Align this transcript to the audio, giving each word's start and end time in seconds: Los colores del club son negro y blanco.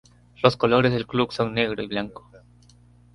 Los 0.41 0.57
colores 0.57 0.91
del 0.93 1.05
club 1.05 1.31
son 1.31 1.53
negro 1.53 1.83
y 1.83 1.87
blanco. 1.87 2.27